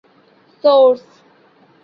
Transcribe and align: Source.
Source. 0.63 1.05